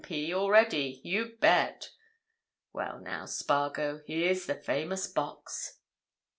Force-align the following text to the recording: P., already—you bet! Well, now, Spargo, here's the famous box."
P., 0.03 0.33
already—you 0.33 1.37
bet! 1.39 1.91
Well, 2.73 2.99
now, 3.01 3.27
Spargo, 3.27 4.01
here's 4.07 4.47
the 4.47 4.55
famous 4.55 5.05
box." 5.05 5.77